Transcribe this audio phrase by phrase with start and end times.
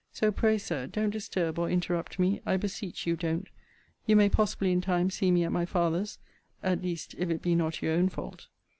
[0.11, 3.47] So, pray, Sir, don't disturb or interrupt me I beseech you don't.
[4.07, 6.17] You may possibly in time see me at my father's;
[6.63, 8.47] at least if it be not your own fault.